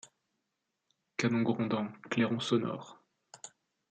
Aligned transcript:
Canon 1.19 1.43
grondant, 1.43 1.89
clairon 2.09 2.39
sonore!- 2.39 3.03